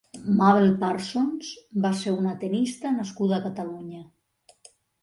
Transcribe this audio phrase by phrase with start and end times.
[0.37, 1.51] Mabel Parsons
[1.85, 4.07] va ser una tennista nascuda a Catalunya.